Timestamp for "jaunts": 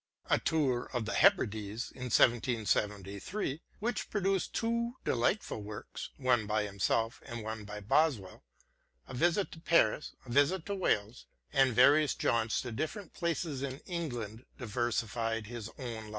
12.15-12.61